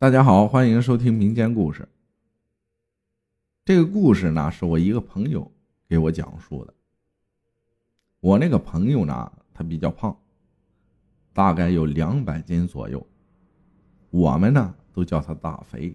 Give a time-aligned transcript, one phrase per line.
[0.00, 1.86] 大家好，欢迎收听民间故事。
[3.66, 5.52] 这个故事呢，是我一个朋友
[5.86, 6.72] 给我讲述的。
[8.20, 10.16] 我那个朋友呢，他比较胖，
[11.34, 13.06] 大概有两百斤左右。
[14.08, 15.94] 我们呢，都叫他大肥。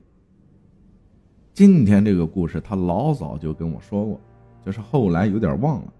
[1.52, 4.22] 今天这个故事，他老早就跟我说过，
[4.64, 5.92] 就是后来有点忘了。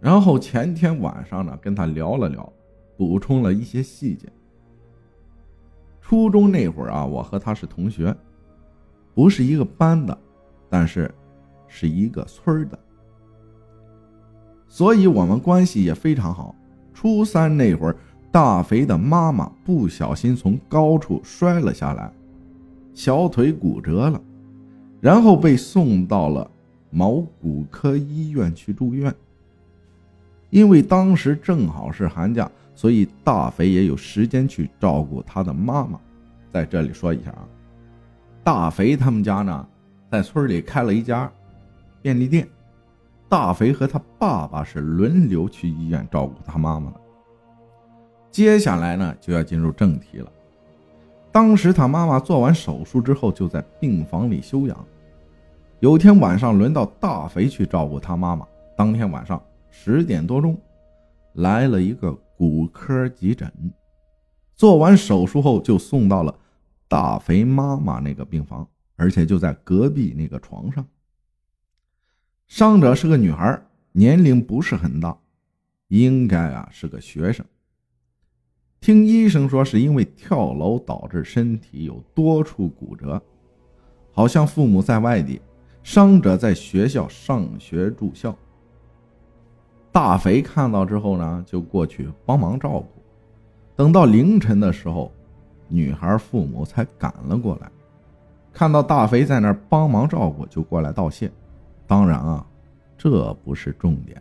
[0.00, 2.52] 然后前天晚上呢，跟他聊了聊，
[2.98, 4.30] 补充了一些细节。
[6.10, 8.12] 初中那会儿啊，我和他是同学，
[9.14, 10.18] 不是一个班的，
[10.68, 11.08] 但是
[11.68, 12.76] 是一个村的，
[14.66, 16.52] 所以我们关系也非常好。
[16.92, 17.94] 初三那会儿，
[18.32, 22.12] 大肥的妈妈不小心从高处摔了下来，
[22.92, 24.20] 小腿骨折了，
[25.00, 26.50] 然后被送到了
[26.90, 29.14] 某骨科医院去住院。
[30.48, 32.50] 因为当时正好是寒假。
[32.80, 36.00] 所以大肥也有时间去照顾他的妈妈。
[36.50, 37.46] 在这里说一下啊，
[38.42, 39.68] 大肥他们家呢，
[40.10, 41.30] 在村里开了一家
[42.00, 42.48] 便利店。
[43.28, 47.00] 大肥和他爸爸是轮流去医院照顾他妈妈的。
[48.30, 50.32] 接下来呢，就要进入正题了。
[51.30, 54.86] 当时他妈妈做完手术之后，就在病房里休养。
[55.80, 58.46] 有天晚上，轮到大肥去照顾他妈妈。
[58.74, 59.38] 当天晚上
[59.68, 60.58] 十点多钟，
[61.34, 62.16] 来了一个。
[62.40, 63.52] 骨科急诊，
[64.56, 66.34] 做完手术后就送到了
[66.88, 70.82] 大肥妈妈那个病房，而且就在隔壁那个床上。
[72.48, 75.14] 伤者是个女孩，年龄不是很大，
[75.88, 77.44] 应该啊是个学生。
[78.80, 83.22] 听医生说，是因为跳楼导致身体有多处骨折，
[84.12, 85.38] 好像父母在外地，
[85.82, 88.34] 伤者在学校上学住校。
[89.92, 92.86] 大肥看到之后呢，就过去帮忙照顾。
[93.74, 95.10] 等到凌晨的时候，
[95.68, 97.70] 女孩父母才赶了过来。
[98.52, 101.30] 看到大肥在那儿帮忙照顾，就过来道谢。
[101.86, 102.44] 当然啊，
[102.98, 104.20] 这不是重点，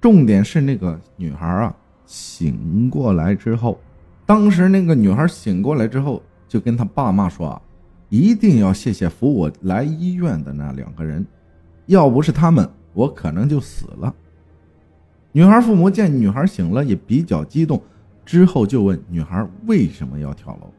[0.00, 1.74] 重点是那个女孩啊
[2.06, 3.78] 醒过来之后，
[4.24, 7.62] 当时那个女孩醒过来之后，就跟她爸妈说啊，
[8.08, 11.24] 一定要谢谢扶我来医院的那两个人，
[11.86, 14.12] 要不是他们，我可能就死了。
[15.32, 17.80] 女孩父母见女孩醒了，也比较激动，
[18.24, 20.70] 之后就问女孩为什么要跳楼。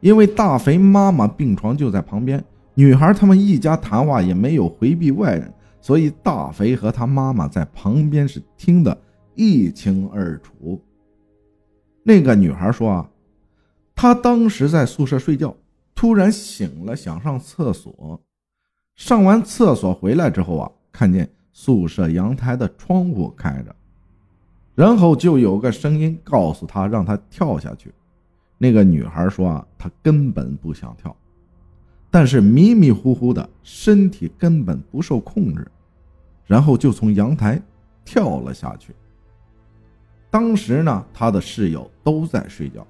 [0.00, 2.42] 因为大肥妈妈病床就在旁边，
[2.74, 8.96] 女孩他们一家谈话也没有回避外人，所以大肥和他妈妈在旁边是听得
[9.34, 10.80] 一清二楚。
[12.04, 13.10] 那个女孩说啊，
[13.94, 15.54] 她当时在宿舍睡觉，
[15.94, 18.20] 突然醒了，想上厕所，
[18.96, 21.28] 上完厕所回来之后啊，看见。
[21.52, 23.76] 宿舍阳台的窗户开着，
[24.74, 27.92] 然后就有个声音告诉他让他跳下去。
[28.56, 31.14] 那个女孩说啊，她根本不想跳，
[32.10, 35.70] 但是迷迷糊糊的身体根本不受控制，
[36.46, 37.60] 然后就从阳台
[38.04, 38.94] 跳了下去。
[40.30, 42.86] 当时呢，她的室友都在睡觉，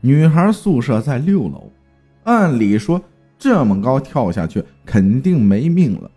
[0.00, 1.68] 女孩宿舍在六楼，
[2.24, 3.02] 按理说
[3.38, 6.10] 这么高跳下去肯定没命了，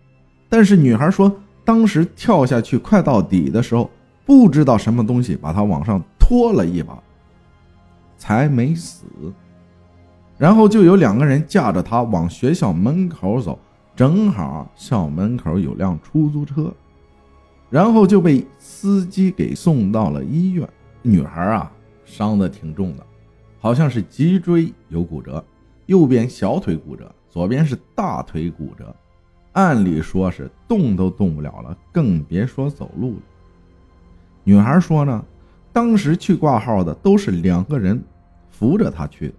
[0.48, 1.34] 但是女孩说。
[1.66, 3.90] 当时跳下去快到底的时候，
[4.24, 6.96] 不知道什么东西把他往上拖了一把，
[8.16, 9.04] 才没死。
[10.38, 13.58] 然后就有两个人架着他往学校门口走，
[13.96, 16.72] 正好校门口有辆出租车，
[17.68, 20.68] 然后就被司机给送到了医院。
[21.02, 21.72] 女孩啊，
[22.04, 23.04] 伤的挺重的，
[23.58, 25.44] 好像是脊椎有骨折，
[25.86, 28.94] 右边小腿骨折，左边是大腿骨折。
[29.56, 33.22] 按理说是动都动不了了，更别说走路了。
[34.44, 35.24] 女孩说呢，
[35.72, 37.98] 当时去挂号的都是两个人
[38.50, 39.34] 扶着她去的。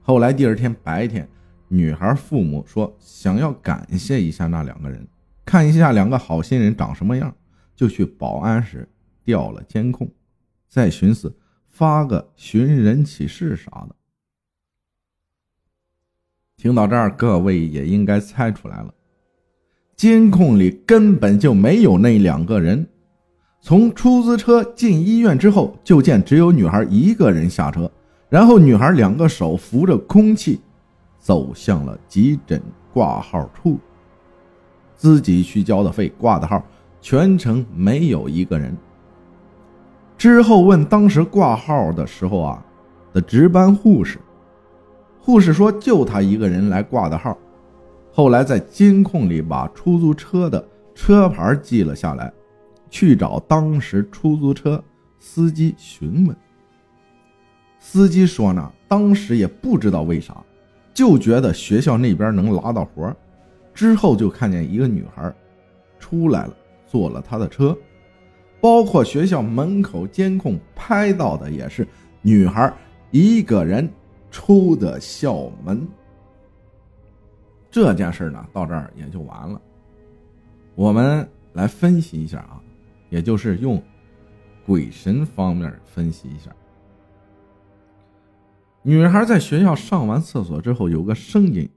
[0.00, 1.28] 后来第二天白天，
[1.66, 5.04] 女孩父母说想要感谢一下那两个人，
[5.44, 7.34] 看一下两个好心人长什么样，
[7.74, 8.88] 就去保安室
[9.24, 10.08] 调了监控，
[10.68, 11.36] 再寻思
[11.68, 13.96] 发个寻人启事啥的。
[16.62, 18.94] 听到这儿，各位也应该猜出来了，
[19.96, 22.86] 监控里根本就没有那两个人。
[23.60, 27.90] 从出租车进医院之后，就见只有女孩一个人下车，
[28.28, 30.60] 然后女孩两个手扶着空气，
[31.18, 32.62] 走向了急诊
[32.92, 33.76] 挂号处。
[34.94, 36.64] 自己去交的费，挂的号，
[37.00, 38.72] 全程没有一个人。
[40.16, 42.64] 之后问当时挂号的时候啊
[43.12, 44.20] 的值班护士。
[45.24, 47.38] 护士说：“就他一个人来挂的号。”
[48.10, 50.62] 后来在监控里把出租车的
[50.94, 52.30] 车牌记了下来，
[52.90, 54.82] 去找当时出租车
[55.20, 56.36] 司机询问。
[57.78, 60.36] 司机说：“呢，当时也不知道为啥，
[60.92, 63.14] 就觉得学校那边能拉到活
[63.72, 65.32] 之后就看见一个女孩
[66.00, 66.54] 出来了，
[66.86, 67.74] 坐了他的车，
[68.60, 71.86] 包括学校门口监控拍到的也是
[72.20, 72.70] 女孩
[73.12, 73.88] 一个人
[74.32, 75.86] 出的校门。
[77.70, 79.60] 这件事呢，到这儿也就完了。
[80.74, 82.60] 我们来分析一下啊，
[83.10, 83.80] 也就是用
[84.66, 86.50] 鬼神方面分析一下。
[88.82, 91.68] 女孩在学校上完厕所之后，有个声音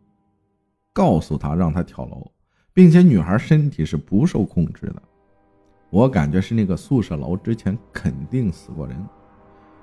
[0.92, 2.32] 告诉她让她跳楼，
[2.74, 5.02] 并且女孩身体是不受控制的。
[5.92, 8.98] 我感觉是那个宿舍楼之前肯定死过人，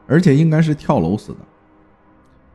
[0.06, 1.38] 而且应该是跳楼死的。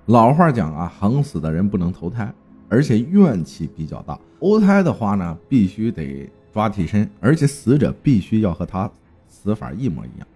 [0.07, 2.33] 老话讲啊，横死的人不能投胎，
[2.69, 4.18] 而且怨气比较大。
[4.39, 8.89] 投胎的话呢，必须得抓替身，而且死者必须要和他
[9.27, 10.27] 死法一模一样。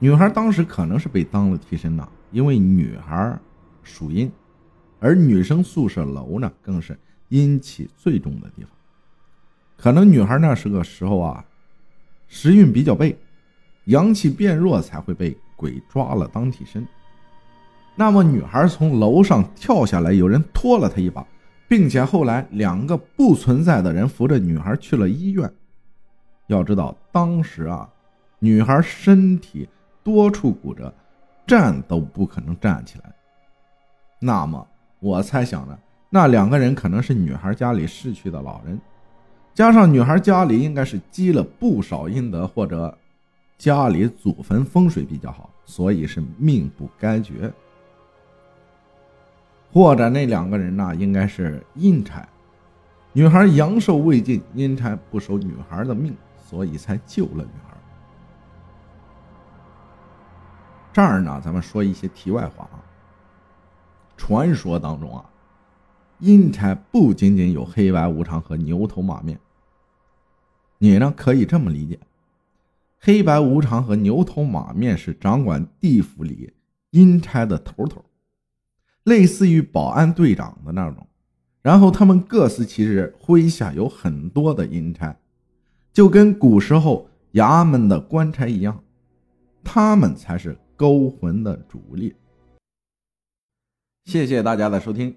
[0.00, 2.08] 女孩当时可能是被当了替身呐。
[2.32, 3.38] 因为女孩
[3.84, 4.28] 属阴，
[4.98, 6.98] 而女生宿舍楼呢，更是
[7.28, 8.70] 阴气最重的地方。
[9.76, 11.44] 可能女孩那是个时候啊，
[12.26, 13.16] 时运比较背，
[13.84, 16.84] 阳气变弱，才会被鬼抓了当替身。
[17.96, 21.26] 那么女孩从楼上跳下来，有人拖了她一把，
[21.68, 25.50] 并且后来两个不存在的人扶着女孩去了医院。
[26.48, 27.88] 要知道，当时啊，
[28.38, 29.68] 女孩身体
[30.02, 30.92] 多处骨折。
[31.46, 33.14] 站都不可能站起来。
[34.18, 34.66] 那么
[34.98, 38.80] 我猜想呢，那两个人可能是女孩家里逝去的老人，
[39.52, 42.96] 加上女孩家里应该是积了不少阴德，或者
[43.58, 47.52] 家里祖坟风水比较好，所以是命不该绝。
[49.74, 52.28] 或者那两个人呢，应该是阴差，
[53.12, 56.14] 女孩阳寿未尽，阴差不收女孩的命，
[56.48, 57.76] 所以才救了女孩。
[60.92, 62.78] 这儿呢，咱们说一些题外话啊。
[64.16, 65.28] 传说当中啊，
[66.20, 69.40] 阴差不仅仅有黑白无常和牛头马面。
[70.78, 71.98] 你呢可以这么理解：
[73.00, 76.52] 黑白无常和牛头马面是掌管地府里
[76.90, 78.04] 阴差的头头，
[79.04, 81.06] 类似于保安队长的那种。
[81.62, 85.16] 然后他们各司其职，麾下有很多的阴差，
[85.92, 88.82] 就跟古时候衙门的官差一样，
[89.62, 90.58] 他们才是。
[90.76, 92.12] 勾魂的主力。
[94.06, 95.14] 谢谢大家的收听。